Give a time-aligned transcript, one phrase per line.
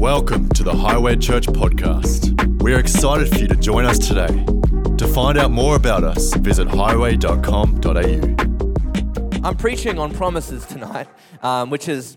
[0.00, 2.62] Welcome to the Highway Church podcast.
[2.62, 4.28] We are excited for you to join us today.
[4.96, 7.86] To find out more about us, visit highway.com.au.
[9.46, 11.06] I'm preaching on promises tonight,
[11.42, 12.16] um, which is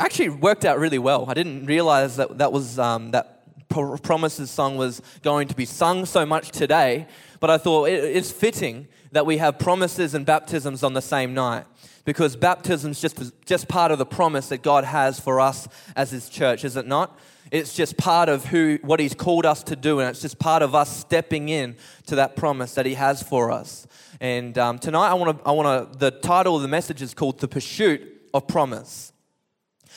[0.00, 1.26] actually worked out really well.
[1.28, 6.06] I didn't realize that that was um, that promises song was going to be sung
[6.06, 7.06] so much today,
[7.40, 11.66] but I thought it's fitting that we have promises and baptisms on the same night
[12.08, 16.10] because baptism is just, just part of the promise that God has for us as
[16.10, 17.18] His church, is it not?
[17.50, 20.62] It's just part of who, what He's called us to do, and it's just part
[20.62, 23.86] of us stepping in to that promise that He has for us.
[24.22, 27.12] And um, tonight, I want to, I want to, the title of the message is
[27.12, 28.00] called The Pursuit
[28.32, 29.12] of Promise.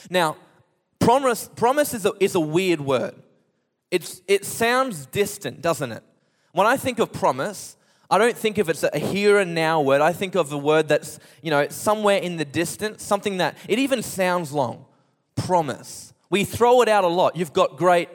[0.09, 0.35] Now,
[0.99, 3.15] promise, promise is a, is a weird word.
[3.89, 6.03] It's, it sounds distant, doesn't it?
[6.51, 7.77] When I think of promise,
[8.11, 10.01] I don't think of it as a here and now word.
[10.01, 13.79] I think of a word that's, you know, somewhere in the distance, something that it
[13.79, 14.85] even sounds long.
[15.35, 16.13] Promise.
[16.29, 17.37] We throw it out a lot.
[17.37, 18.09] You've got great.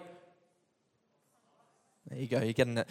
[2.10, 2.88] There you go, you're getting it.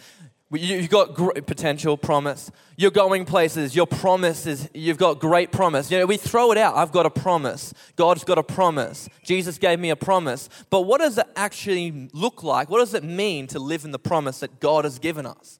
[0.52, 2.50] You've got great potential, promise.
[2.76, 3.74] You're going places.
[3.74, 5.90] Your promise is, you've got great promise.
[5.90, 6.76] You know, we throw it out.
[6.76, 7.72] I've got a promise.
[7.96, 9.08] God's got a promise.
[9.24, 10.48] Jesus gave me a promise.
[10.70, 12.70] But what does it actually look like?
[12.70, 15.58] What does it mean to live in the promise that God has given us?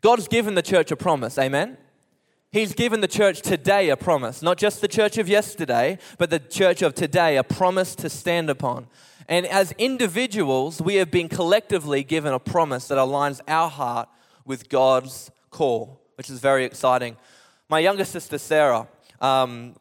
[0.00, 1.76] God's given the church a promise, amen?
[2.50, 6.38] He's given the church today a promise, not just the church of yesterday, but the
[6.38, 8.86] church of today, a promise to stand upon.
[9.28, 14.08] And as individuals, we have been collectively given a promise that aligns our heart
[14.46, 17.16] with God's call, which is very exciting.
[17.68, 18.88] My younger sister, Sarah,
[19.20, 19.74] um,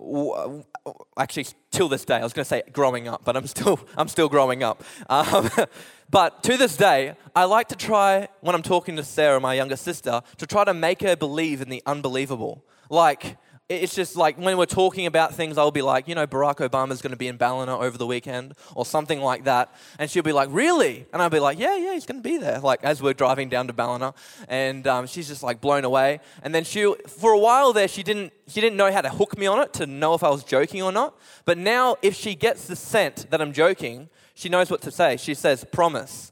[1.17, 4.07] actually, till this day, I was going to say growing up, but I'm still, I'm
[4.09, 4.83] still growing up.
[5.09, 5.49] Um,
[6.09, 9.75] but to this day, I like to try, when I'm talking to Sarah, my younger
[9.75, 12.63] sister, to try to make her believe in the unbelievable.
[12.89, 13.37] Like,
[13.69, 17.01] it's just like when we're talking about things, I'll be like, you know, Barack Obama's
[17.01, 19.75] going to be in Ballina over the weekend or something like that.
[19.99, 21.05] And she'll be like, really?
[21.11, 22.59] And I'll be like, yeah, yeah, he's going to be there.
[22.59, 24.13] Like as we're driving down to Ballina.
[24.47, 26.21] And um, she's just like blown away.
[26.43, 29.37] And then she, for a while there, she didn't, she didn't know how to hook
[29.37, 31.17] me on it to know if I was joking or not.
[31.43, 35.17] But now if she gets the scent that I'm joking, she knows what to say.
[35.17, 36.31] She says, promise.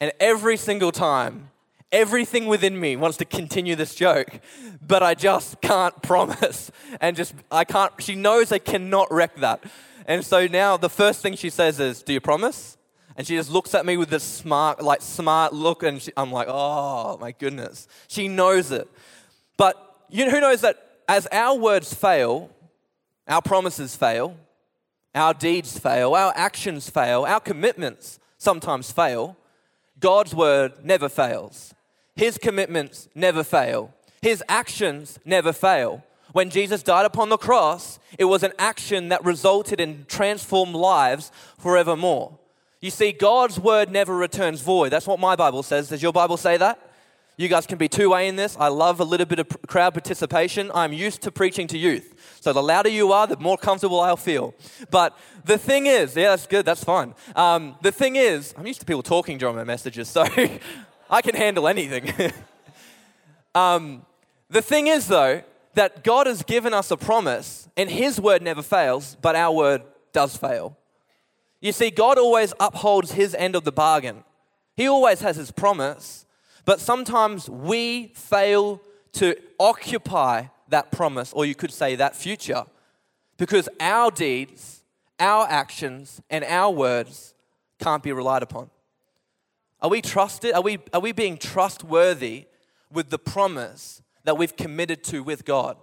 [0.00, 1.50] And every single time,
[1.92, 4.40] everything within me wants to continue this joke,
[4.84, 6.72] but I just can't promise.
[7.00, 9.62] And just, I can't, she knows I cannot wreck that.
[10.06, 12.76] And so now the first thing she says is, Do you promise?
[13.14, 16.32] And she just looks at me with this smart, like smart look, and she, I'm
[16.32, 17.86] like, Oh my goodness.
[18.08, 18.88] She knows it.
[19.56, 19.76] But
[20.08, 20.76] you know, who knows that
[21.08, 22.50] as our words fail,
[23.28, 24.36] our promises fail,
[25.14, 29.36] our deeds fail, our actions fail, our commitments sometimes fail.
[30.00, 31.74] God's word never fails.
[32.14, 33.94] His commitments never fail.
[34.20, 36.04] His actions never fail.
[36.32, 41.30] When Jesus died upon the cross, it was an action that resulted in transformed lives
[41.58, 42.38] forevermore.
[42.80, 44.90] You see, God's word never returns void.
[44.90, 45.88] That's what my Bible says.
[45.88, 46.80] Does your Bible say that?
[47.36, 48.56] You guys can be two way in this.
[48.58, 50.70] I love a little bit of crowd participation.
[50.74, 52.38] I'm used to preaching to youth.
[52.40, 54.54] So the louder you are, the more comfortable I'll feel.
[54.90, 57.14] But the thing is, yeah, that's good, that's fine.
[57.34, 60.26] Um, the thing is, I'm used to people talking during my messages, so
[61.12, 62.32] I can handle anything.
[63.54, 64.06] um,
[64.48, 65.42] the thing is, though,
[65.74, 69.82] that God has given us a promise, and His word never fails, but our word
[70.14, 70.78] does fail.
[71.60, 74.24] You see, God always upholds His end of the bargain.
[74.74, 76.24] He always has His promise,
[76.64, 78.80] but sometimes we fail
[79.12, 82.64] to occupy that promise, or you could say that future,
[83.36, 84.82] because our deeds,
[85.20, 87.34] our actions, and our words
[87.78, 88.70] can't be relied upon.
[89.82, 90.54] Are we trusted?
[90.54, 92.46] Are we, are we being trustworthy
[92.92, 95.76] with the promise that we've committed to with God?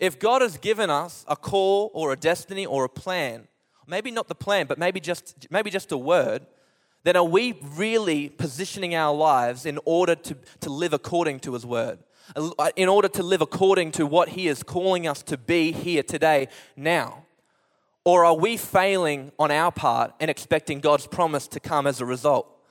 [0.00, 3.48] If God has given us a call or a destiny or a plan,
[3.86, 6.46] maybe not the plan, but maybe just, maybe just a word,
[7.04, 11.66] then are we really positioning our lives in order to, to live according to His
[11.66, 11.98] word?
[12.76, 16.48] in order to live according to what He is calling us to be here today,
[16.76, 17.26] now?
[18.04, 22.06] Or are we failing on our part and expecting God's promise to come as a
[22.06, 22.61] result?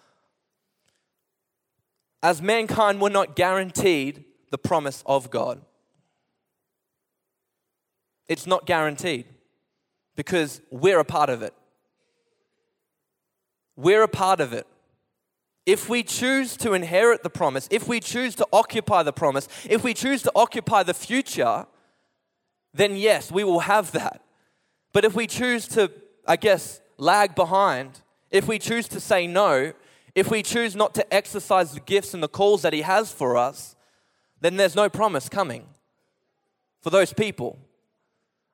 [2.23, 5.61] As mankind, we're not guaranteed the promise of God.
[8.27, 9.25] It's not guaranteed
[10.15, 11.53] because we're a part of it.
[13.75, 14.67] We're a part of it.
[15.65, 19.83] If we choose to inherit the promise, if we choose to occupy the promise, if
[19.83, 21.65] we choose to occupy the future,
[22.73, 24.21] then yes, we will have that.
[24.93, 25.91] But if we choose to,
[26.27, 29.73] I guess, lag behind, if we choose to say no,
[30.15, 33.37] if we choose not to exercise the gifts and the calls that He has for
[33.37, 33.75] us,
[34.39, 35.65] then there's no promise coming
[36.81, 37.59] for those people.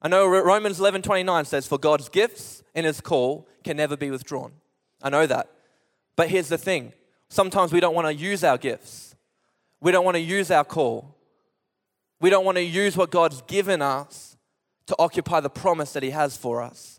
[0.01, 4.11] I know Romans 11 29 says, For God's gifts and His call can never be
[4.11, 4.51] withdrawn.
[5.01, 5.49] I know that.
[6.15, 6.93] But here's the thing
[7.29, 9.15] sometimes we don't want to use our gifts,
[9.81, 11.15] we don't want to use our call,
[12.19, 14.37] we don't want to use what God's given us
[14.87, 16.96] to occupy the promise that He has for us.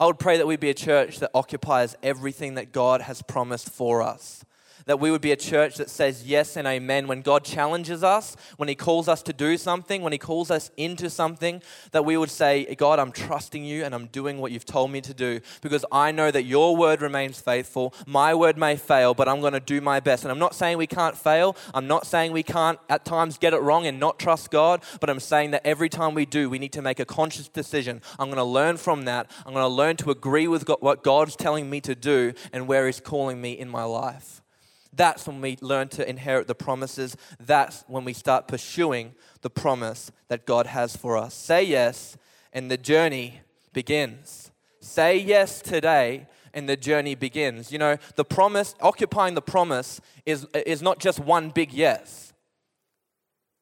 [0.00, 3.68] I would pray that we be a church that occupies everything that God has promised
[3.68, 4.46] for us
[4.86, 8.36] that we would be a church that says yes and amen when God challenges us,
[8.56, 11.62] when He calls us to do something, when He calls us into something,
[11.92, 15.00] that we would say, God, I'm trusting you and I'm doing what you've told me
[15.02, 17.94] to do because I know that your word remains faithful.
[18.06, 20.24] My word may fail, but I'm going to do my best.
[20.24, 21.56] And I'm not saying we can't fail.
[21.74, 25.10] I'm not saying we can't at times get it wrong and not trust God, but
[25.10, 28.02] I'm saying that every time we do, we need to make a conscious decision.
[28.18, 29.30] I'm going to learn from that.
[29.46, 32.86] I'm going to learn to agree with what God's telling me to do and where
[32.86, 34.39] He's calling me in my life.
[34.92, 37.16] That's when we learn to inherit the promises.
[37.38, 41.34] That's when we start pursuing the promise that God has for us.
[41.34, 42.16] Say yes,
[42.52, 43.40] and the journey
[43.72, 44.50] begins.
[44.80, 47.70] Say yes today, and the journey begins.
[47.70, 52.29] You know, the promise, occupying the promise, is, is not just one big yes.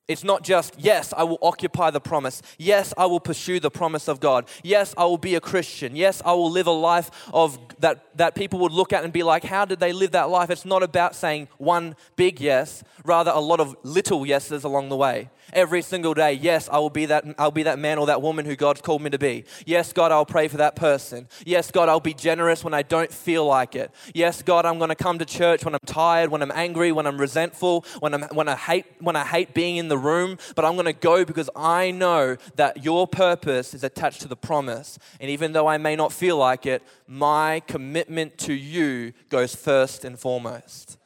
[0.08, 2.40] It's not just, yes, I will occupy the promise.
[2.56, 4.48] Yes, I will pursue the promise of God.
[4.64, 5.94] Yes, I will be a Christian.
[5.94, 9.22] Yes, I will live a life of that, that people would look at and be
[9.22, 10.48] like, how did they live that life?
[10.48, 14.96] It's not about saying one big yes, rather a lot of little yeses along the
[14.96, 16.32] way every single day.
[16.32, 19.02] Yes, I will be that I'll be that man or that woman who God's called
[19.02, 19.44] me to be.
[19.66, 21.28] Yes, God, I'll pray for that person.
[21.44, 23.90] Yes, God, I'll be generous when I don't feel like it.
[24.14, 27.06] Yes, God, I'm going to come to church when I'm tired, when I'm angry, when
[27.06, 30.64] I'm resentful, when I'm when I hate when I hate being in the room, but
[30.64, 34.98] I'm going to go because I know that your purpose is attached to the promise.
[35.20, 40.04] And even though I may not feel like it, my commitment to you goes first
[40.04, 40.98] and foremost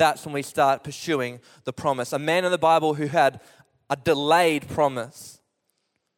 [0.00, 2.12] that's when we start pursuing the promise.
[2.12, 3.40] A man in the Bible who had
[3.88, 5.40] a delayed promise,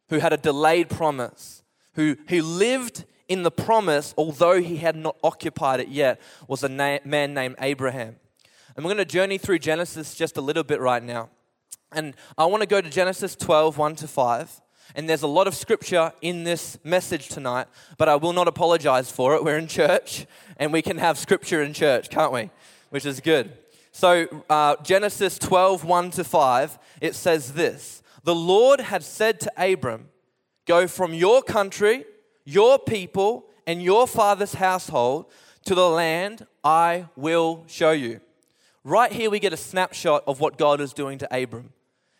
[0.09, 1.63] who had a delayed promise,
[1.95, 6.69] who, who lived in the promise although he had not occupied it yet, was a
[6.69, 8.15] na- man named Abraham.
[8.75, 11.29] And we're going to journey through Genesis just a little bit right now.
[11.95, 14.61] And I want to go to Genesis 12, 1 to 5.
[14.95, 17.67] And there's a lot of scripture in this message tonight,
[17.97, 19.43] but I will not apologize for it.
[19.43, 20.25] We're in church
[20.57, 22.51] and we can have scripture in church, can't we?
[22.89, 23.57] Which is good.
[23.91, 29.51] So, uh, Genesis 12, 1 to 5, it says this The Lord had said to
[29.57, 30.09] Abram,
[30.65, 32.05] Go from your country,
[32.45, 35.25] your people, and your father's household
[35.65, 38.19] to the land I will show you.
[38.83, 41.71] Right here, we get a snapshot of what God is doing to Abram.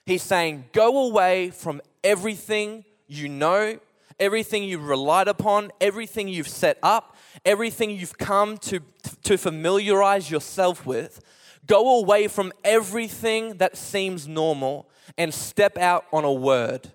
[0.05, 3.79] He's saying, Go away from everything you know,
[4.19, 7.15] everything you've relied upon, everything you've set up,
[7.45, 8.79] everything you've come to,
[9.23, 11.21] to familiarize yourself with,
[11.65, 16.91] Go away from everything that seems normal and step out on a word.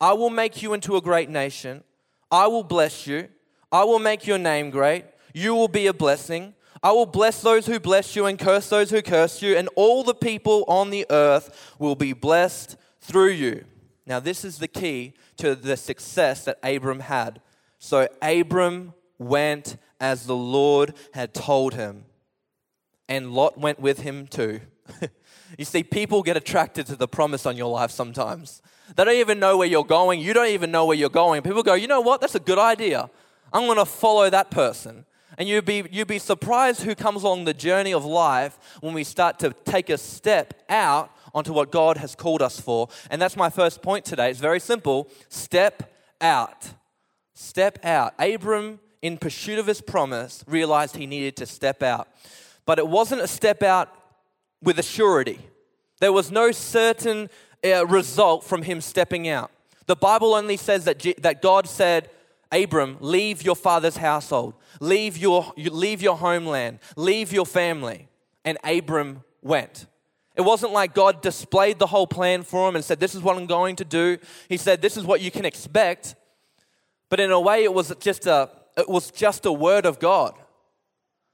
[0.00, 1.82] I will make you into a great nation.
[2.30, 3.28] I will bless you.
[3.72, 5.06] I will make your name great.
[5.34, 6.54] You will be a blessing.
[6.82, 10.04] I will bless those who bless you and curse those who curse you, and all
[10.04, 13.64] the people on the earth will be blessed through you.
[14.06, 17.40] Now, this is the key to the success that Abram had.
[17.78, 22.04] So, Abram went as the Lord had told him.
[23.08, 24.60] And Lot went with him too.
[25.58, 28.62] you see, people get attracted to the promise on your life sometimes.
[28.94, 30.20] They don't even know where you're going.
[30.20, 31.42] You don't even know where you're going.
[31.42, 32.20] People go, you know what?
[32.20, 33.10] That's a good idea.
[33.52, 35.04] I'm going to follow that person.
[35.38, 39.04] And you'd be, you'd be surprised who comes along the journey of life when we
[39.04, 42.88] start to take a step out onto what God has called us for.
[43.08, 44.30] And that's my first point today.
[44.30, 46.72] It's very simple step out.
[47.34, 48.14] Step out.
[48.18, 52.08] Abram in pursuit of his promise, realized he needed to step out.
[52.66, 53.94] But it wasn't a step out
[54.60, 55.38] with a surety.
[56.00, 57.30] There was no certain
[57.64, 59.52] uh, result from him stepping out.
[59.86, 62.10] The Bible only says that, G- that God said,
[62.50, 68.08] Abram, leave your father's household, leave your, leave your homeland, leave your family.
[68.44, 69.86] And Abram went.
[70.34, 73.36] It wasn't like God displayed the whole plan for him and said, This is what
[73.36, 74.18] I'm going to do.
[74.48, 76.14] He said, This is what you can expect.
[77.08, 80.34] But in a way, it was just a, it was just a word of God.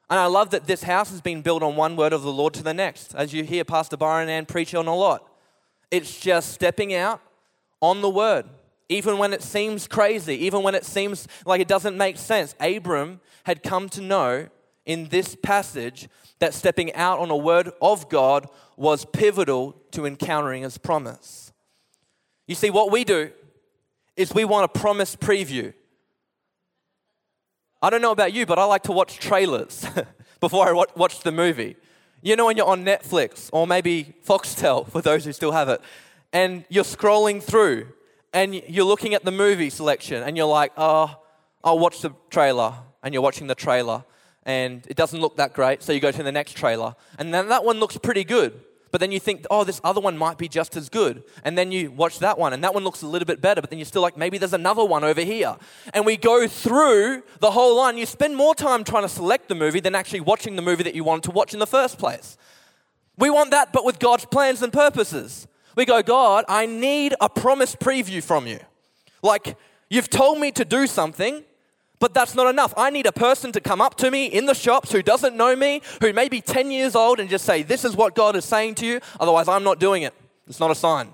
[0.08, 2.54] And I love that this house has been built on one word of the Lord
[2.54, 5.28] to the next, as you hear Pastor Byron and preach on a lot.
[5.90, 7.20] It's just stepping out
[7.80, 8.46] on the word,
[8.88, 12.54] even when it seems crazy, even when it seems like it doesn't make sense.
[12.60, 14.48] Abram had come to know
[14.84, 20.62] in this passage that stepping out on a word of God was pivotal to encountering
[20.62, 21.52] his promise.
[22.46, 23.30] You see, what we do
[24.16, 25.72] is we want a promise preview.
[27.80, 29.86] I don't know about you, but I like to watch trailers
[30.40, 31.76] before I watch the movie.
[32.22, 35.80] You know, when you're on Netflix or maybe Foxtel, for those who still have it,
[36.32, 37.88] and you're scrolling through
[38.34, 41.18] and you're looking at the movie selection and you're like, oh,
[41.62, 44.04] I'll watch the trailer, and you're watching the trailer,
[44.44, 47.48] and it doesn't look that great, so you go to the next trailer, and then
[47.48, 48.60] that one looks pretty good.
[48.90, 51.24] But then you think, oh, this other one might be just as good.
[51.42, 53.68] And then you watch that one, and that one looks a little bit better, but
[53.68, 55.56] then you're still like, maybe there's another one over here.
[55.92, 57.98] And we go through the whole line.
[57.98, 60.94] You spend more time trying to select the movie than actually watching the movie that
[60.94, 62.38] you wanted to watch in the first place.
[63.18, 65.48] We want that, but with God's plans and purposes.
[65.76, 68.60] We go, God, I need a promised preview from you.
[69.22, 69.56] Like,
[69.88, 71.42] you've told me to do something,
[71.98, 72.74] but that's not enough.
[72.76, 75.56] I need a person to come up to me in the shops who doesn't know
[75.56, 78.44] me, who may be 10 years old, and just say, This is what God is
[78.44, 79.00] saying to you.
[79.18, 80.14] Otherwise, I'm not doing it.
[80.46, 81.08] It's not a sign.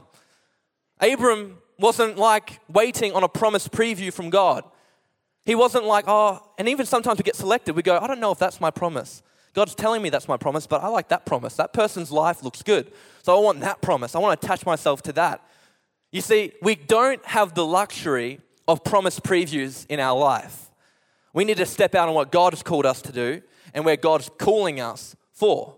[1.01, 4.65] Abram wasn't like waiting on a promised preview from God.
[5.45, 8.31] He wasn't like, oh, and even sometimes we get selected, we go, I don't know
[8.31, 9.23] if that's my promise.
[9.53, 11.57] God's telling me that's my promise, but I like that promise.
[11.57, 12.93] That person's life looks good.
[13.23, 14.15] So I want that promise.
[14.15, 15.45] I want to attach myself to that.
[16.13, 20.71] You see, we don't have the luxury of promise previews in our life.
[21.33, 23.43] We need to step out on what God has called us to do
[23.75, 25.77] and where God's calling us for.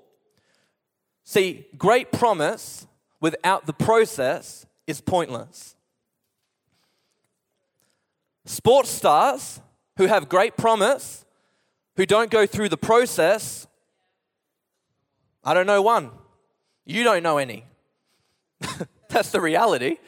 [1.25, 2.87] See, great promise
[3.21, 5.77] without the process is pointless.
[8.45, 9.61] Sports stars
[9.97, 11.22] who have great promise,
[11.97, 13.67] who don't go through the process,
[15.45, 16.11] I don't know one.
[16.85, 17.65] You don't know any.
[19.09, 19.99] That's the reality.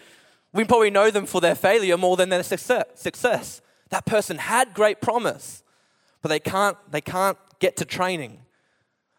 [0.52, 3.60] We probably know them for their failure more than their success.
[3.90, 5.62] That person had great promise,
[6.22, 8.40] but they can't, they can't get to training.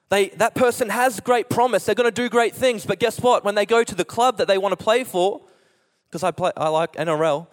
[0.09, 1.85] They, that person has great promise.
[1.85, 3.43] They're going to do great things, but guess what?
[3.43, 5.41] When they go to the club that they want to play for,
[6.07, 7.47] because I, play, I like NRL,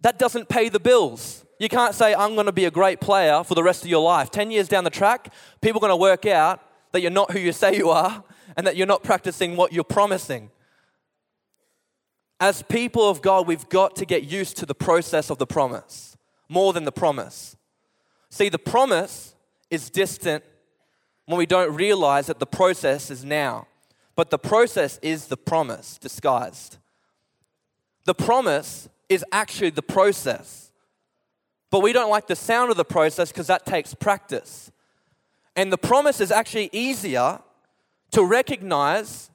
[0.00, 1.44] that doesn't pay the bills.
[1.58, 4.02] You can't say, I'm going to be a great player for the rest of your
[4.02, 4.30] life.
[4.30, 6.62] 10 years down the track, people are going to work out
[6.92, 8.22] that you're not who you say you are
[8.56, 10.50] and that you're not practicing what you're promising.
[12.38, 16.16] As people of God, we've got to get used to the process of the promise
[16.48, 17.56] more than the promise.
[18.28, 19.34] See, the promise
[19.70, 20.44] is distant
[21.24, 23.66] when we don't realize that the process is now.
[24.14, 26.78] But the process is the promise disguised.
[28.04, 30.72] The promise is actually the process.
[31.70, 34.70] But we don't like the sound of the process because that takes practice.
[35.54, 37.40] And the promise is actually easier
[38.12, 39.30] to recognize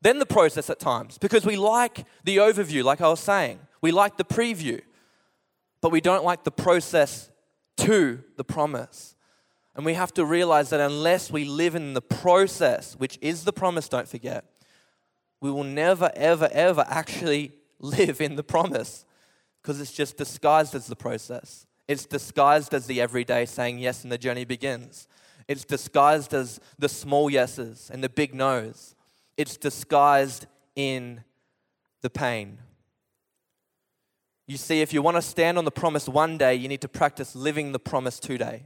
[0.00, 3.58] than the process at times because we like the overview, like I was saying.
[3.80, 4.80] We like the preview
[5.84, 7.30] but we don't like the process
[7.76, 9.16] to the promise.
[9.76, 13.52] And we have to realize that unless we live in the process, which is the
[13.52, 14.46] promise, don't forget,
[15.42, 19.04] we will never, ever, ever actually live in the promise
[19.64, 21.66] because it's just disguised as the process.
[21.88, 25.08] It's disguised as the everyday saying yes and the journey begins.
[25.48, 28.94] It's disguised as the small yeses and the big no's.
[29.38, 30.44] It's disguised
[30.76, 31.24] in
[32.02, 32.58] the pain.
[34.46, 36.88] You see, if you want to stand on the promise one day, you need to
[36.88, 38.64] practice living the promise today.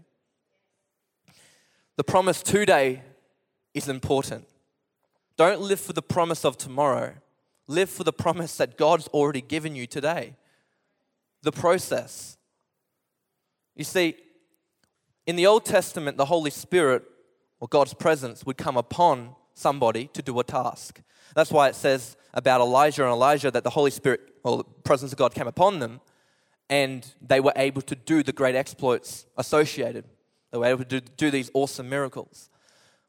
[1.96, 3.02] The promise today
[3.72, 4.46] is important.
[5.36, 7.14] Don't live for the promise of tomorrow.
[7.68, 10.34] Live for the promise that God's already given you today.
[11.42, 12.36] The process.
[13.74, 14.16] You see,
[15.26, 17.04] in the Old Testament, the Holy Spirit
[17.60, 21.00] or God's presence would come upon somebody to do a task.
[21.34, 25.12] That's why it says about Elijah and Elisha that the Holy Spirit or the presence
[25.12, 26.00] of God came upon them
[26.70, 30.04] and they were able to do the great exploits associated.
[30.50, 32.50] They were able to do, do these awesome miracles.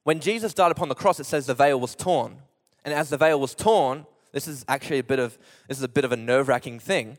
[0.04, 2.38] When Jesus died upon the cross, it says the veil was torn.
[2.86, 5.90] And as the veil was torn, this is actually a bit of this is a
[5.90, 7.18] bit of a nerve-wracking thing,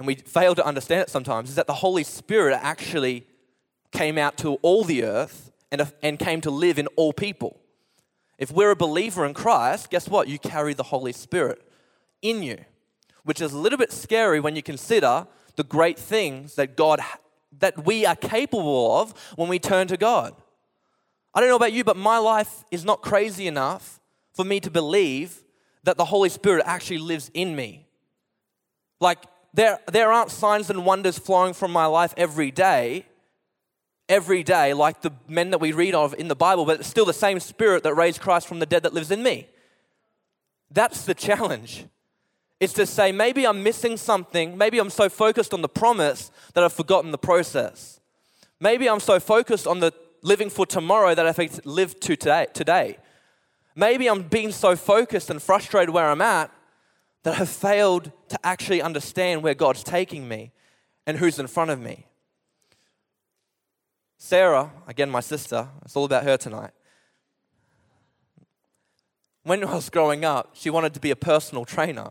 [0.00, 3.26] and we fail to understand it sometimes, is that the Holy Spirit actually
[3.92, 7.60] came out to all the earth and, and came to live in all people.
[8.38, 10.26] If we're a believer in Christ, guess what?
[10.26, 11.60] You carry the Holy Spirit
[12.22, 12.64] in you,
[13.24, 15.26] which is a little bit scary when you consider
[15.56, 17.00] the great things that God
[17.58, 20.34] that we are capable of when we turn to God.
[21.34, 24.00] I don't know about you, but my life is not crazy enough
[24.32, 25.42] for me to believe
[25.84, 27.86] that the Holy Spirit actually lives in me.
[28.98, 29.18] Like
[29.52, 33.06] there, there aren't signs and wonders flowing from my life every day,
[34.08, 37.04] every day, like the men that we read of in the Bible, but it's still
[37.04, 39.48] the same spirit that raised Christ from the dead that lives in me.
[40.70, 41.86] That's the challenge.
[42.60, 44.56] It's to say, maybe I'm missing something.
[44.56, 48.00] Maybe I'm so focused on the promise that I've forgotten the process.
[48.60, 49.92] Maybe I'm so focused on the
[50.22, 52.98] living for tomorrow that I've lived to today, today.
[53.74, 56.50] Maybe I'm being so focused and frustrated where I'm at
[57.22, 60.52] that I've failed to actually understand where God's taking me
[61.06, 62.06] and who's in front of me.
[64.16, 66.70] Sarah, again, my sister, it's all about her tonight.
[69.42, 72.10] When I was growing up, she wanted to be a personal trainer,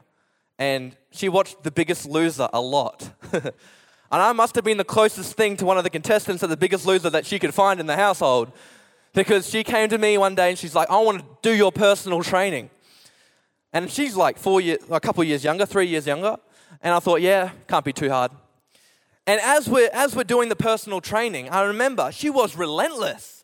[0.57, 3.11] and she watched The Biggest Loser a lot.
[4.11, 6.57] And I must have been the closest thing to one of the contestants of the
[6.57, 8.51] biggest loser that she could find in the household
[9.13, 11.71] because she came to me one day and she's like, I want to do your
[11.71, 12.71] personal training.
[13.73, 16.37] And she's like four years, a couple years younger, three years younger.
[16.81, 18.31] And I thought, yeah, can't be too hard.
[19.27, 23.43] And as we're, as we're doing the personal training, I remember she was relentless.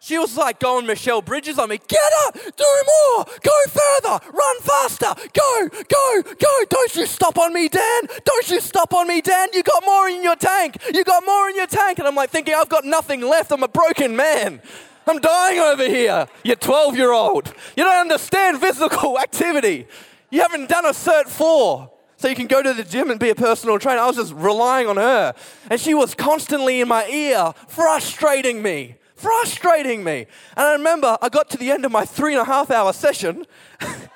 [0.00, 1.78] She was like going Michelle Bridges on me.
[1.86, 6.64] Get up, do more, go further, run faster, go, go, go.
[6.68, 8.02] Don't you stop on me, Dan.
[8.24, 9.48] Don't you stop on me, Dan.
[9.52, 10.76] You got more in your tank.
[10.92, 12.00] You got more in your tank.
[12.00, 13.52] And I'm like thinking, I've got nothing left.
[13.52, 14.60] I'm a broken man.
[15.06, 16.26] I'm dying over here.
[16.44, 17.52] You're 12 year old.
[17.76, 19.86] You don't understand physical activity.
[20.30, 23.30] You haven't done a Cert 4 so you can go to the gym and be
[23.30, 24.00] a personal trainer.
[24.00, 25.34] I was just relying on her.
[25.70, 30.26] And she was constantly in my ear, frustrating me frustrating me.
[30.56, 32.92] And I remember I got to the end of my three and a half hour
[32.92, 33.46] session,
[33.80, 34.08] and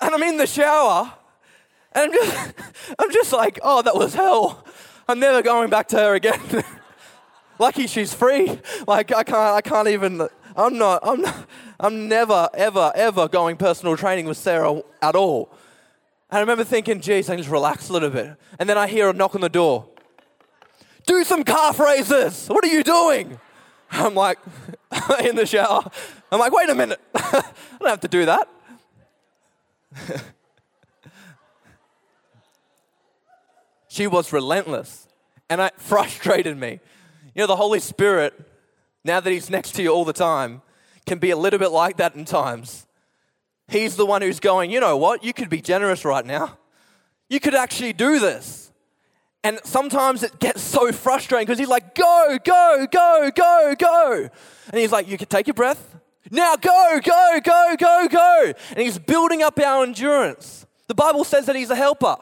[0.00, 1.12] I'm in the shower,
[1.92, 2.54] and I'm just,
[2.98, 4.66] I'm just like, oh, that was hell.
[5.08, 6.64] I'm never going back to her again.
[7.62, 8.58] Lucky she's free.
[8.88, 10.28] Like I can't, I can't even.
[10.56, 10.98] I'm not.
[11.04, 11.46] I'm not.
[11.78, 15.48] I'm never, ever, ever going personal training with Sarah at all.
[16.28, 18.36] And I remember thinking, geez, I can just relax a little bit.
[18.58, 19.86] And then I hear a knock on the door.
[21.06, 22.48] Do some calf raises.
[22.48, 23.38] What are you doing?
[23.92, 24.40] I'm like,
[25.24, 25.88] in the shower.
[26.32, 27.00] I'm like, wait a minute.
[27.14, 27.44] I
[27.78, 28.48] don't have to do that.
[33.86, 35.06] she was relentless
[35.48, 36.80] and it frustrated me.
[37.34, 38.34] You know, the Holy Spirit,
[39.04, 40.62] now that He's next to you all the time,
[41.06, 42.86] can be a little bit like that in times.
[43.68, 45.24] He's the one who's going, you know what?
[45.24, 46.58] You could be generous right now.
[47.28, 48.70] You could actually do this.
[49.44, 54.28] And sometimes it gets so frustrating because he's like, go, go, go, go, go.
[54.66, 55.96] And he's like, you can take your breath.
[56.30, 58.52] Now go, go, go, go, go.
[58.70, 60.66] And he's building up our endurance.
[60.86, 62.16] The Bible says that he's a helper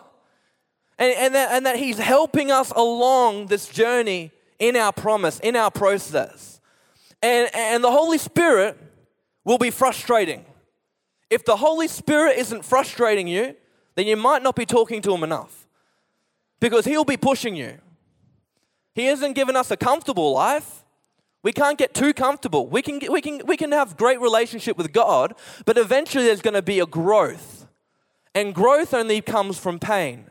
[0.99, 5.57] and, and, that, and that he's helping us along this journey in our promise, in
[5.57, 6.61] our process.
[7.21, 8.79] And, and the Holy Spirit
[9.45, 10.45] will be frustrating.
[11.29, 13.57] If the Holy Spirit isn't frustrating you,
[13.97, 15.67] then you might not be talking to him enough
[16.61, 17.79] because He'll be pushing you.
[18.95, 20.85] He hasn't given us a comfortable life.
[21.43, 22.67] We can't get too comfortable.
[22.67, 26.55] We can, we can, we can have great relationship with God, but eventually there's going
[26.55, 27.67] to be a growth.
[28.35, 30.30] And growth only comes from pain.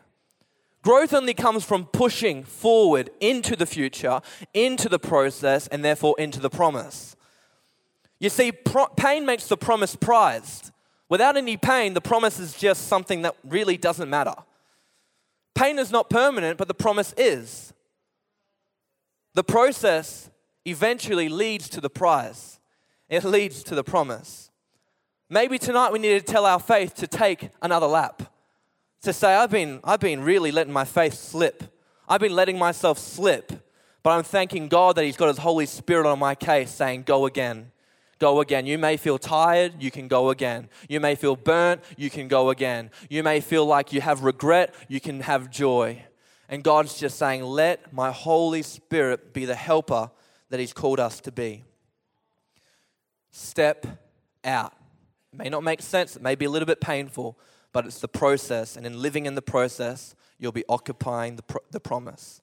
[0.89, 4.21] Growth only comes from pushing forward into the future,
[4.55, 7.15] into the process, and therefore into the promise.
[8.19, 10.71] You see, pro- pain makes the promise prized.
[11.07, 14.33] Without any pain, the promise is just something that really doesn't matter.
[15.53, 17.71] Pain is not permanent, but the promise is.
[19.35, 20.31] The process
[20.65, 22.59] eventually leads to the prize,
[23.09, 24.49] it leads to the promise.
[25.29, 28.23] Maybe tonight we need to tell our faith to take another lap.
[29.03, 31.63] To say, I've been, I've been really letting my faith slip.
[32.07, 33.51] I've been letting myself slip.
[34.03, 37.25] But I'm thanking God that He's got His Holy Spirit on my case saying, Go
[37.25, 37.71] again
[38.19, 38.65] go again.
[38.65, 40.69] You may feel tired, you can go again.
[40.87, 42.91] You may feel burnt, you can go again.
[43.09, 46.03] You may feel like you have regret, you can have joy.
[46.49, 50.11] And God's just saying, let my Holy Spirit be the helper
[50.49, 51.63] that He's called us to be.
[53.31, 53.85] Step
[54.43, 54.73] out.
[55.31, 57.37] It may not make sense, it may be a little bit painful,
[57.73, 58.75] but it's the process.
[58.75, 62.41] And in living in the process, you'll be occupying the, pro- the promise.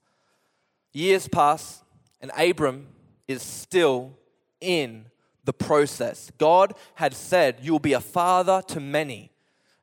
[0.92, 1.82] Years pass,
[2.20, 2.88] and Abram
[3.28, 4.16] is still
[4.60, 5.06] in
[5.44, 6.30] the process.
[6.38, 9.30] God had said, You will be a father to many.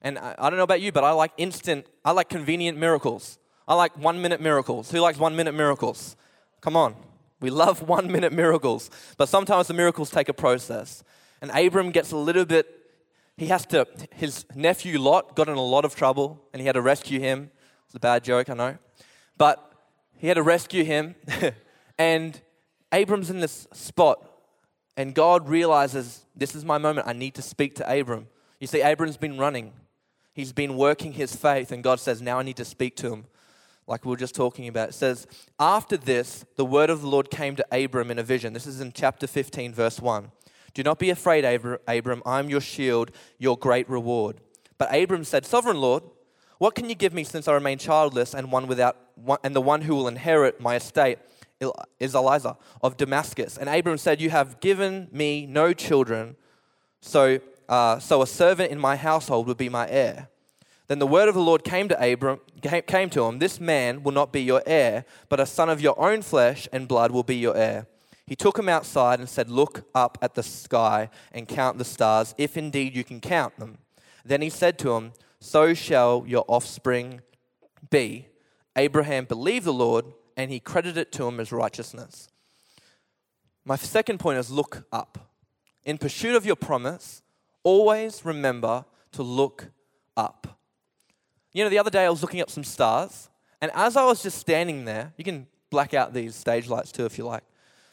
[0.01, 3.39] And I, I don't know about you, but I like instant, I like convenient miracles.
[3.67, 4.91] I like one minute miracles.
[4.91, 6.15] Who likes one minute miracles?
[6.62, 6.95] Come on.
[7.39, 8.89] We love one minute miracles.
[9.17, 11.03] But sometimes the miracles take a process.
[11.41, 12.67] And Abram gets a little bit,
[13.38, 16.74] he has to, his nephew Lot got in a lot of trouble and he had
[16.74, 17.52] to rescue him.
[17.86, 18.78] It's a bad joke, I know.
[19.38, 19.72] But
[20.17, 21.15] he had to rescue him.
[21.98, 22.39] and
[22.91, 24.30] Abram's in this spot
[24.96, 27.08] and God realizes this is my moment.
[27.08, 28.28] I need to speak to Abram.
[28.60, 29.74] You see, Abram's been running,
[30.34, 33.26] he's been working his faith, and God says, Now I need to speak to him.
[33.86, 34.89] Like we were just talking about.
[34.89, 35.28] It says,
[35.60, 38.54] After this, the word of the Lord came to Abram in a vision.
[38.54, 40.32] This is in chapter 15, verse 1.
[40.73, 42.23] Do not be afraid, Abram.
[42.25, 44.38] I'm your shield, your great reward.
[44.77, 46.03] But Abram said, Sovereign Lord,
[46.57, 48.97] what can you give me since I remain childless and one without
[49.43, 51.19] and the one who will inherit my estate
[51.99, 53.57] is Eliezer of Damascus.
[53.57, 56.36] And Abram said, You have given me no children,
[57.01, 60.29] so, uh, so a servant in my household would be my heir.
[60.88, 62.39] Then the word of the Lord came to Abram,
[62.88, 65.99] came to him, This man will not be your heir, but a son of your
[65.99, 67.88] own flesh and blood will be your heir.
[68.25, 72.33] He took him outside and said, Look up at the sky and count the stars,
[72.38, 73.79] if indeed you can count them.
[74.23, 77.21] Then he said to him, So shall your offspring
[77.89, 78.27] be.
[78.75, 80.05] Abraham believed the Lord
[80.36, 82.29] and he credited it to him as righteousness.
[83.65, 85.29] My second point is look up.
[85.86, 87.21] In pursuit of your promise,
[87.63, 89.67] always remember to look
[90.17, 90.59] up.
[91.53, 93.29] You know, the other day I was looking up some stars,
[93.62, 97.05] and as I was just standing there, you can black out these stage lights too
[97.05, 97.43] if you like.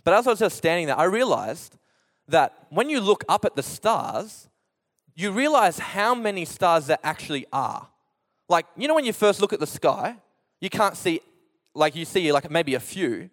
[0.04, 1.76] But as I was just standing there, I realized
[2.28, 4.48] that when you look up at the stars,
[5.14, 7.88] you realize how many stars there actually are.
[8.48, 10.16] Like, you know, when you first look at the sky,
[10.60, 11.20] you can't see,
[11.74, 13.30] like, you see like maybe a few.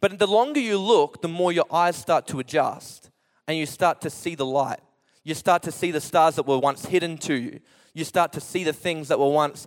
[0.00, 3.10] But the longer you look, the more your eyes start to adjust
[3.46, 4.80] and you start to see the light.
[5.22, 7.60] You start to see the stars that were once hidden to you.
[7.92, 9.66] You start to see the things that were once,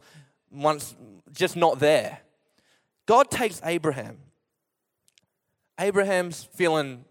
[0.51, 0.95] once
[1.31, 2.19] just not there.
[3.05, 4.17] God takes Abraham.
[5.79, 7.05] Abraham's feeling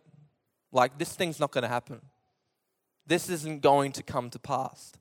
[0.70, 2.00] like this thing's not going to happen.
[3.06, 4.92] This isn't going to come to pass.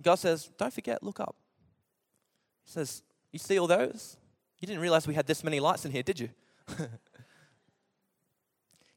[0.00, 1.36] God says, Don't forget, look up.
[2.64, 4.16] He says, You see all those?
[4.58, 6.28] You didn't realize we had this many lights in here, did you?
[6.78, 6.86] he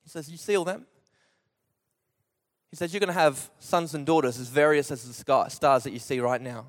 [0.06, 0.86] says, You see all them?
[2.71, 5.84] He says, You're going to have sons and daughters as various as the sky, stars
[5.84, 6.67] that you see right now.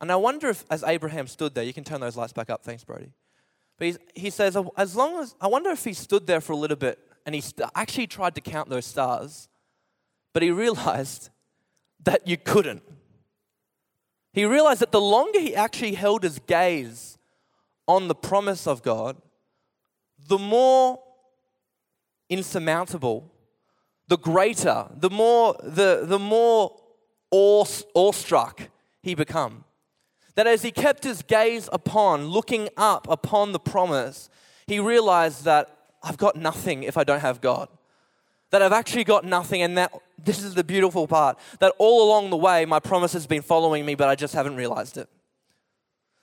[0.00, 2.64] And I wonder if, as Abraham stood there, you can turn those lights back up.
[2.64, 3.12] Thanks, Brody.
[3.82, 6.56] But he says, oh, as long as, I wonder if he stood there for a
[6.56, 9.48] little bit and he st- actually tried to count those stars,
[10.32, 11.30] but he realized
[12.04, 12.84] that you couldn't.
[14.34, 17.18] He realized that the longer he actually held his gaze
[17.88, 19.16] on the promise of God,
[20.28, 21.00] the more
[22.30, 23.32] insurmountable,
[24.06, 26.78] the greater, the more, the, the more
[27.32, 27.64] awe,
[27.96, 28.68] awestruck
[29.02, 29.64] he become.
[30.34, 34.30] That as he kept his gaze upon, looking up upon the promise,
[34.66, 37.68] he realized that I've got nothing if I don't have God.
[38.50, 39.92] That I've actually got nothing, and that
[40.22, 43.84] this is the beautiful part that all along the way, my promise has been following
[43.84, 45.08] me, but I just haven't realized it.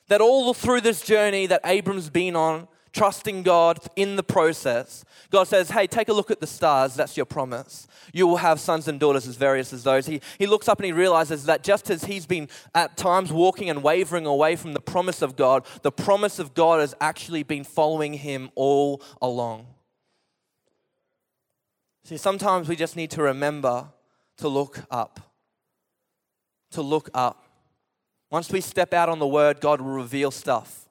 [0.07, 5.03] That all through this journey that Abram's been on, trusting God in the process.
[5.29, 6.95] God says, Hey, take a look at the stars.
[6.95, 7.87] That's your promise.
[8.13, 10.05] You will have sons and daughters as various as those.
[10.05, 13.69] He, he looks up and he realizes that just as he's been at times walking
[13.69, 17.63] and wavering away from the promise of God, the promise of God has actually been
[17.63, 19.67] following him all along.
[22.03, 23.89] See, sometimes we just need to remember
[24.37, 25.19] to look up.
[26.71, 27.45] To look up.
[28.31, 30.88] Once we step out on the word, God will reveal stuff.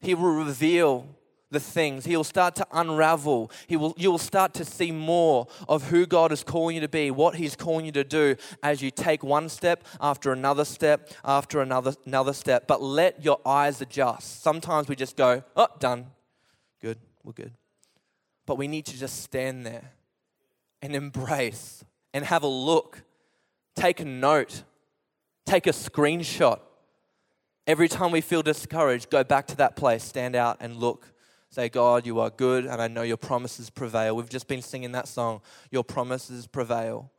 [0.00, 1.06] He will reveal
[1.50, 2.04] the things.
[2.04, 3.50] He will start to unravel.
[3.66, 6.88] He will, you will start to see more of who God is calling you to
[6.88, 11.10] be, what He's calling you to do as you take one step after another step
[11.24, 12.66] after another, another step.
[12.66, 14.42] But let your eyes adjust.
[14.42, 16.06] Sometimes we just go, oh, done.
[16.80, 17.52] Good, we're good.
[18.46, 19.92] But we need to just stand there
[20.82, 21.84] and embrace
[22.14, 23.02] and have a look,
[23.74, 24.62] take a note,
[25.44, 26.60] take a screenshot
[27.68, 31.12] Every time we feel discouraged, go back to that place, stand out and look.
[31.50, 34.16] Say, God, you are good, and I know your promises prevail.
[34.16, 35.42] We've just been singing that song.
[35.70, 37.12] Your promises prevail,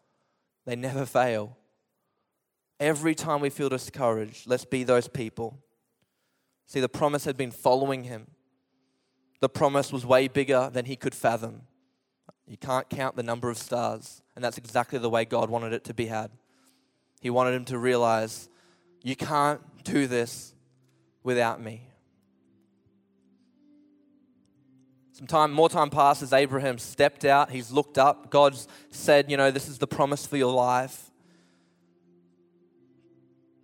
[0.65, 1.55] they never fail.
[2.79, 5.59] Every time we feel discouraged, let's be those people.
[6.65, 8.25] See, the promise had been following him.
[9.41, 11.61] The promise was way bigger than he could fathom.
[12.47, 15.83] You can't count the number of stars, and that's exactly the way God wanted it
[15.83, 16.31] to be had.
[17.21, 18.49] He wanted him to realize
[19.01, 20.53] you can't do this
[21.23, 21.87] without me.
[25.13, 26.31] Some time, more time passes.
[26.31, 27.51] Abraham stepped out.
[27.51, 28.29] He's looked up.
[28.29, 31.11] God's said, you know, this is the promise for your life.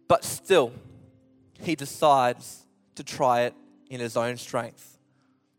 [0.08, 0.74] But still,
[1.62, 3.54] he decides to try it
[3.90, 4.98] in his own strength.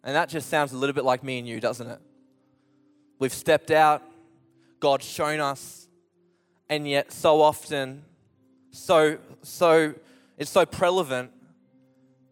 [0.05, 1.99] And that just sounds a little bit like me and you, doesn't it?
[3.19, 4.03] We've stepped out,
[4.79, 5.89] God's shown us,
[6.69, 8.05] and yet so often,
[8.77, 9.95] so, so
[10.37, 11.31] it's so prevalent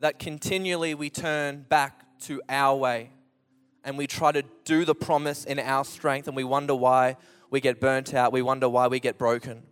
[0.00, 3.10] that continually we turn back to our way
[3.82, 7.16] and we try to do the promise in our strength and we wonder why
[7.50, 9.62] we get burnt out, we wonder why we get broken.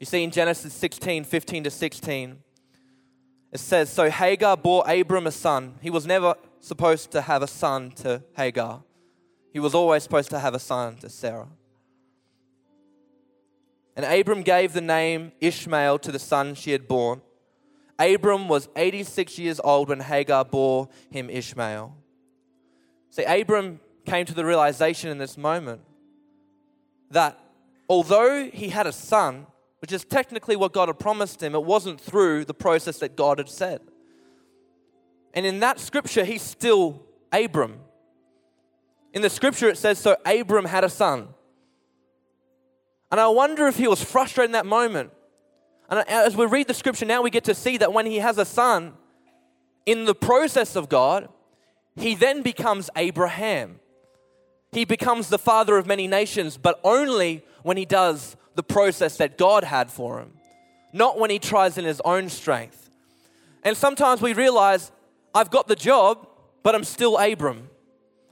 [0.00, 2.38] You see in Genesis 16 15 to 16,
[3.52, 5.74] it says, So Hagar bore Abram a son.
[5.82, 8.82] He was never supposed to have a son to Hagar,
[9.52, 11.48] he was always supposed to have a son to Sarah.
[13.96, 17.20] And Abram gave the name Ishmael to the son she had born.
[17.98, 21.94] Abram was 86 years old when Hagar bore him Ishmael.
[23.10, 25.82] See, Abram came to the realization in this moment
[27.10, 27.38] that
[27.88, 29.46] although he had a son,
[29.80, 33.38] which is technically what God had promised him, it wasn't through the process that God
[33.38, 33.80] had said.
[35.34, 37.02] And in that scripture, he's still
[37.32, 37.80] Abram.
[39.12, 41.28] In the scripture, it says, So Abram had a son.
[43.12, 45.12] And I wonder if he was frustrated in that moment.
[45.90, 48.38] And as we read the scripture now, we get to see that when he has
[48.38, 48.94] a son,
[49.84, 51.28] in the process of God,
[51.94, 53.80] he then becomes Abraham.
[54.72, 59.36] He becomes the father of many nations, but only when he does the process that
[59.36, 60.32] God had for him,
[60.94, 62.88] not when he tries in his own strength.
[63.62, 64.90] And sometimes we realize,
[65.34, 66.26] I've got the job,
[66.62, 67.68] but I'm still Abram.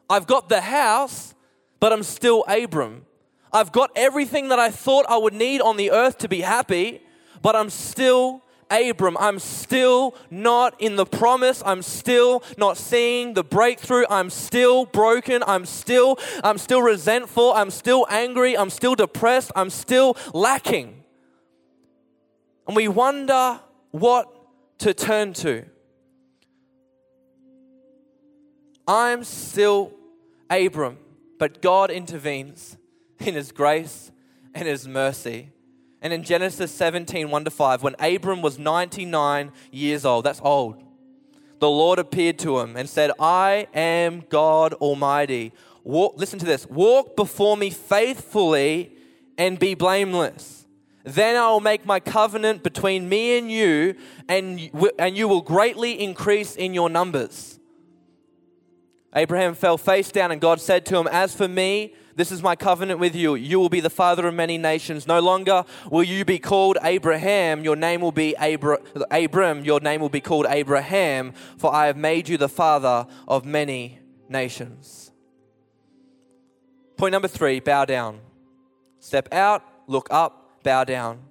[0.08, 1.34] I've got the house,
[1.80, 3.04] but I'm still Abram.
[3.52, 7.02] I've got everything that I thought I would need on the earth to be happy,
[7.42, 9.16] but I'm still Abram.
[9.18, 11.62] I'm still not in the promise.
[11.66, 14.04] I'm still not seeing the breakthrough.
[14.08, 15.42] I'm still broken.
[15.46, 17.52] I'm still I'm still resentful.
[17.52, 18.56] I'm still angry.
[18.56, 19.50] I'm still depressed.
[19.56, 21.02] I'm still lacking.
[22.68, 23.60] And we wonder
[23.90, 24.32] what
[24.78, 25.64] to turn to.
[28.86, 29.92] I'm still
[30.48, 30.98] Abram,
[31.38, 32.76] but God intervenes
[33.20, 34.11] in his grace
[34.54, 35.50] and his mercy.
[36.02, 40.83] And in Genesis 17, 1 to 5, when Abram was 99 years old, that's old,
[41.59, 45.52] the Lord appeared to him and said, I am God Almighty.
[45.85, 48.92] Walk, listen to this walk before me faithfully
[49.37, 50.66] and be blameless.
[51.04, 53.94] Then I will make my covenant between me and you,
[54.28, 57.59] and, and you will greatly increase in your numbers.
[59.14, 62.54] Abraham fell face down, and God said to him, As for me, this is my
[62.54, 63.35] covenant with you.
[63.35, 65.06] You will be the father of many nations.
[65.06, 67.64] No longer will you be called Abraham.
[67.64, 69.64] Your name will be Abra- Abram.
[69.64, 74.00] Your name will be called Abraham, for I have made you the father of many
[74.28, 75.12] nations.
[76.98, 78.20] Point number three bow down.
[78.98, 81.22] Step out, look up, bow down.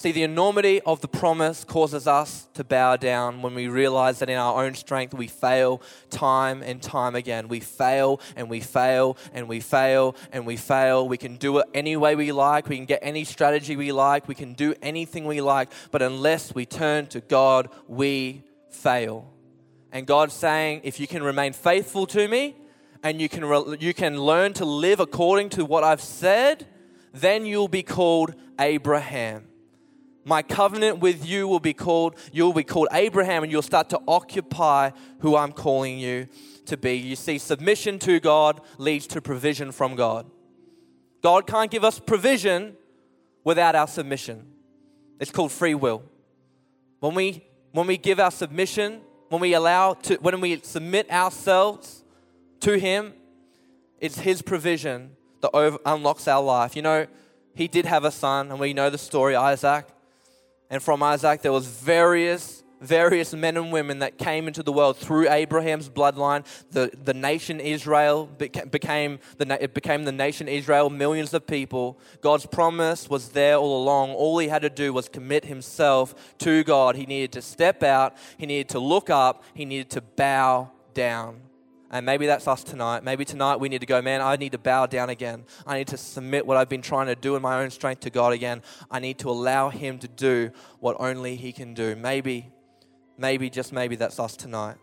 [0.00, 4.30] See, the enormity of the promise causes us to bow down when we realize that
[4.30, 7.48] in our own strength we fail time and time again.
[7.48, 11.06] We fail and we fail and we fail and we fail.
[11.06, 14.26] We can do it any way we like, we can get any strategy we like,
[14.26, 19.30] we can do anything we like, but unless we turn to God, we fail.
[19.92, 22.56] And God's saying, if you can remain faithful to me
[23.02, 26.66] and you can, re- you can learn to live according to what I've said,
[27.12, 29.49] then you'll be called Abraham.
[30.24, 34.00] My covenant with you will be called, you'll be called Abraham, and you'll start to
[34.06, 36.28] occupy who I'm calling you
[36.66, 36.94] to be.
[36.94, 40.30] You see, submission to God leads to provision from God.
[41.22, 42.76] God can't give us provision
[43.44, 44.46] without our submission.
[45.18, 46.02] It's called free will.
[47.00, 52.04] When we when we give our submission, when we allow to when we submit ourselves
[52.60, 53.14] to him,
[54.00, 56.76] it's his provision that over, unlocks our life.
[56.76, 57.06] You know,
[57.54, 59.86] he did have a son, and we know the story, Isaac.
[60.70, 64.96] And from Isaac, there was various, various men and women that came into the world
[64.96, 66.46] through Abraham's bloodline.
[66.70, 71.98] The, the nation Israel became the, it became the nation Israel, millions of people.
[72.20, 74.12] God's promise was there all along.
[74.12, 76.94] All he had to do was commit himself to God.
[76.94, 81.49] He needed to step out, he needed to look up, he needed to bow down.
[81.90, 83.02] And maybe that's us tonight.
[83.02, 85.44] Maybe tonight we need to go, man, I need to bow down again.
[85.66, 88.10] I need to submit what I've been trying to do in my own strength to
[88.10, 88.62] God again.
[88.90, 91.96] I need to allow Him to do what only He can do.
[91.96, 92.48] Maybe,
[93.18, 94.76] maybe, just maybe that's us tonight.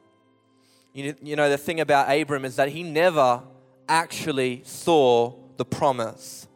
[0.97, 3.43] You, you know, the thing about Abram is that he never
[3.87, 6.47] actually saw the promise.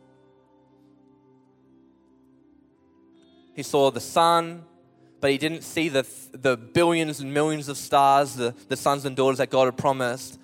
[3.54, 4.64] He saw the son,
[5.20, 9.16] but he didn't see the, the billions and millions of stars, the, the sons and
[9.16, 10.40] daughters that God had promised.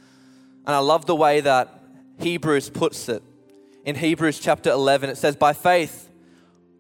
[0.68, 1.80] And I love the way that
[2.20, 3.24] Hebrews puts it.
[3.86, 6.10] In Hebrews chapter 11, it says, By faith,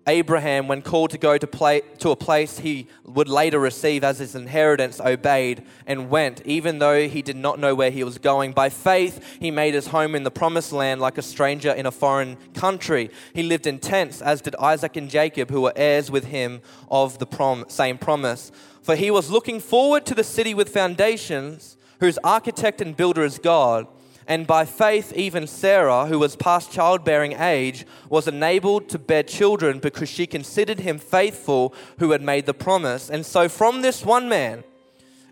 [0.06, 4.20] Abraham, when called to go to, play, to a place he would later receive as
[4.20, 8.52] his inheritance, obeyed and went, even though he did not know where he was going.
[8.52, 11.92] By faith, he made his home in the promised land like a stranger in a
[11.92, 13.10] foreign country.
[13.34, 16.60] He lived in tents, as did Isaac and Jacob, who were heirs with him
[16.92, 18.52] of the prom- same promise.
[18.82, 23.40] For he was looking forward to the city with foundations whose architect and builder is
[23.40, 23.88] God.
[24.28, 29.80] And by faith, even Sarah, who was past childbearing age, was enabled to bear children
[29.80, 33.10] because she considered him faithful who had made the promise.
[33.10, 34.66] And so, from this one man,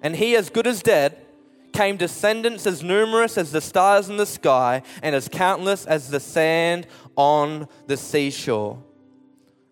[0.01, 1.17] and he as good as dead,
[1.73, 6.21] came descendants as numerous as the stars in the sky and as countless as the
[6.21, 8.81] sand on the seashore.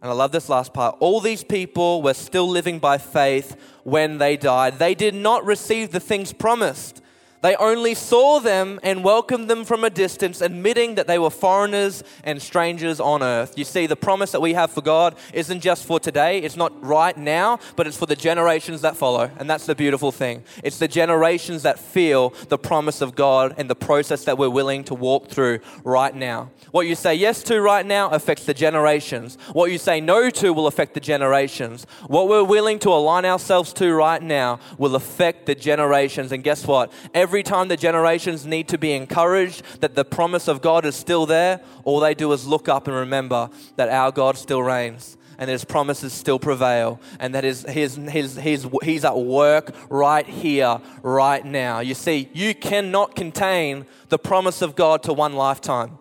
[0.04, 0.98] And I love this last part.
[1.00, 4.78] All these people were still living by faith when they died.
[4.78, 7.02] They did not receive the things promised.
[7.44, 12.02] They only saw them and welcomed them from a distance, admitting that they were foreigners
[12.24, 13.58] and strangers on earth.
[13.58, 16.72] You see, the promise that we have for God isn't just for today, it's not
[16.82, 19.30] right now, but it's for the generations that follow.
[19.38, 20.46] And that's the beautiful thing.
[20.64, 24.86] It's the generations that feel the promise of God and the process that we're willing
[24.86, 26.50] to walk through right now.
[26.72, 29.38] What you say yes to right now affects the generations.
[29.52, 31.86] What you say no to will affect the generations.
[32.08, 36.32] What we're willing to align ourselves to right now will affect the generations.
[36.32, 36.94] And guess what?
[37.14, 41.26] Every time the generations need to be encouraged that the promise of God is still
[41.26, 45.50] there, all they do is look up and remember that our God still reigns and
[45.50, 50.80] his promises still prevail and that his, his, his, his, he's at work right here,
[51.02, 51.80] right now.
[51.80, 55.98] You see, you cannot contain the promise of God to one lifetime.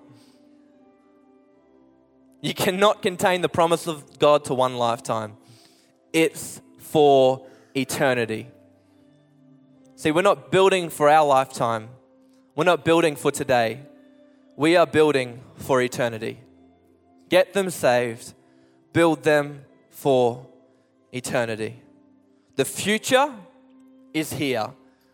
[2.40, 5.37] You cannot contain the promise of God to one lifetime.
[6.12, 8.49] It's for eternity.
[10.03, 11.88] See, we're not building for our lifetime,
[12.57, 13.83] we're not building for today.
[14.57, 16.41] We are building for eternity.
[17.29, 18.35] Get them saved,
[18.93, 20.45] build them for
[21.12, 21.85] eternity.
[22.57, 23.33] The future
[24.12, 24.71] is here,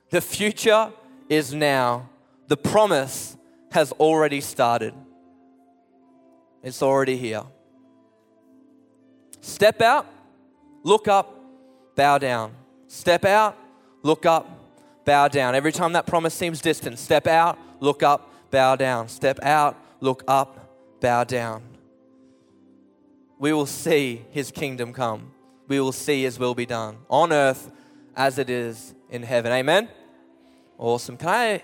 [0.08, 0.90] the future
[1.28, 2.08] is now.
[2.46, 3.36] The promise
[3.72, 4.94] has already started,
[6.62, 7.42] it's already here.
[9.42, 10.06] Step out,
[10.82, 11.38] look up,
[11.94, 12.54] bow down.
[12.86, 13.54] Step out,
[14.02, 14.57] look up,
[15.08, 15.54] bow down.
[15.54, 19.08] Every time that promise seems distant, step out, look up, bow down.
[19.08, 21.62] Step out, look up, bow down.
[23.38, 25.30] We will see his kingdom come.
[25.66, 27.70] We will see his will be done on earth
[28.14, 29.50] as it is in heaven.
[29.50, 29.88] Amen.
[30.76, 31.16] Awesome.
[31.16, 31.62] Can I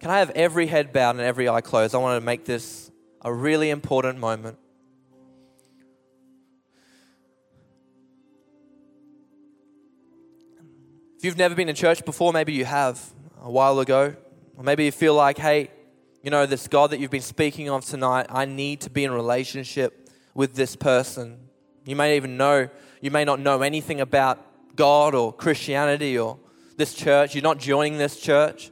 [0.00, 1.94] can I have every head bowed and every eye closed?
[1.94, 4.56] I want to make this a really important moment.
[11.18, 14.14] If you've never been in church before, maybe you have a while ago,
[14.56, 15.68] or maybe you feel like, hey,
[16.22, 19.10] you know, this God that you've been speaking of tonight, I need to be in
[19.10, 21.40] relationship with this person.
[21.84, 22.68] You may even know,
[23.00, 26.38] you may not know anything about God or Christianity or
[26.76, 27.34] this church.
[27.34, 28.70] You're not joining this church.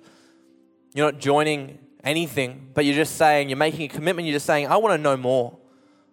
[0.94, 4.28] You're not joining anything, but you're just saying, you're making a commitment.
[4.28, 5.58] You're just saying, I want to know more.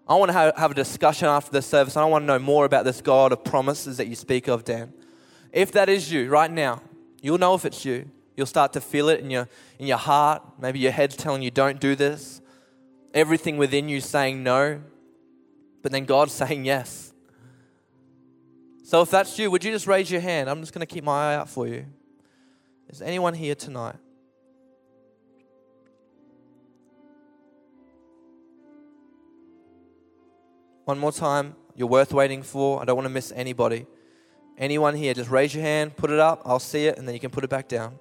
[0.07, 1.95] I want to have, have a discussion after the service.
[1.95, 4.93] I want to know more about this God of promises that you speak of, Dan.
[5.53, 6.81] If that is you right now,
[7.21, 8.09] you'll know if it's you.
[8.35, 10.41] You'll start to feel it in your, in your heart.
[10.59, 12.41] Maybe your head's telling you, don't do this.
[13.13, 14.81] Everything within you saying no,
[15.83, 17.13] but then God's saying yes.
[18.83, 20.49] So if that's you, would you just raise your hand?
[20.49, 21.85] I'm just going to keep my eye out for you.
[22.89, 23.95] Is anyone here tonight?
[30.85, 31.55] One more time.
[31.75, 32.81] You're worth waiting for.
[32.81, 33.85] I don't want to miss anybody.
[34.57, 37.19] Anyone here, just raise your hand, put it up, I'll see it, and then you
[37.19, 37.97] can put it back down.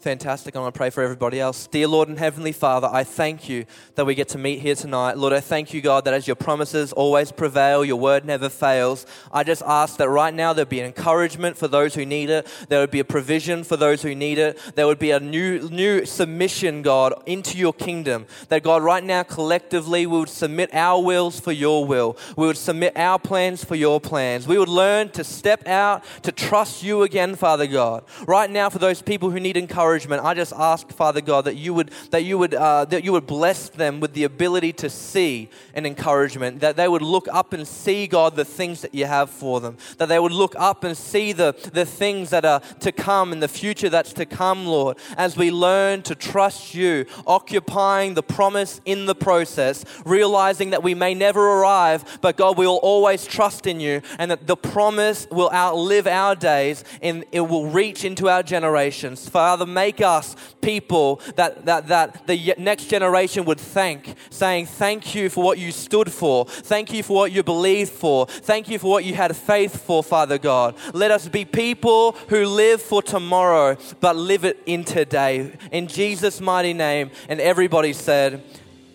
[0.00, 0.54] Fantastic.
[0.54, 1.66] I'm going to pray for everybody else.
[1.66, 3.64] Dear Lord and Heavenly Father, I thank you
[3.96, 5.18] that we get to meet here tonight.
[5.18, 9.06] Lord, I thank you, God, that as your promises always prevail, your word never fails.
[9.32, 12.46] I just ask that right now there be an encouragement for those who need it.
[12.68, 14.56] There would be a provision for those who need it.
[14.76, 18.26] There would be a new, new submission, God, into your kingdom.
[18.50, 22.16] That, God, right now, collectively, we would submit our wills for your will.
[22.36, 24.46] We would submit our plans for your plans.
[24.46, 28.04] We would learn to step out, to trust you again, Father God.
[28.28, 31.56] Right now, for those people who need encouragement, encouragement, I just ask, Father God, that
[31.56, 34.90] you would that you would uh, that you would bless them with the ability to
[34.90, 39.06] see an encouragement, that they would look up and see God the things that you
[39.06, 42.60] have for them, that they would look up and see the the things that are
[42.80, 47.06] to come in the future that's to come, Lord, as we learn to trust you,
[47.26, 52.66] occupying the promise in the process, realizing that we may never arrive, but God, we
[52.66, 57.40] will always trust in you, and that the promise will outlive our days and it
[57.40, 59.28] will reach into our generations.
[59.28, 65.30] Father, make us people that, that, that the next generation would thank, saying, Thank you
[65.30, 66.46] for what you stood for.
[66.46, 68.26] Thank you for what you believed for.
[68.26, 70.74] Thank you for what you had faith for, Father God.
[70.92, 75.52] Let us be people who live for tomorrow, but live it in today.
[75.70, 77.10] In Jesus' mighty name.
[77.28, 78.42] And everybody said,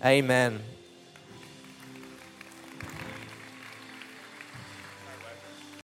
[0.04, 0.73] Amen.